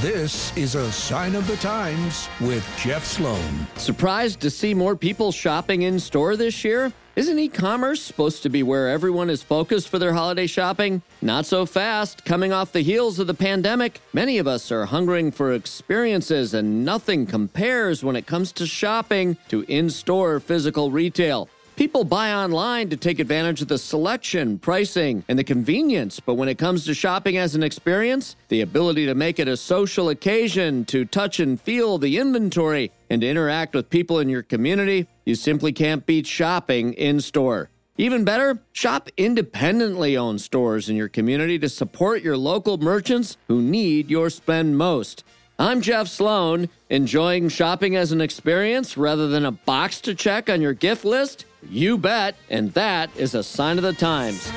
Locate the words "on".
50.48-50.60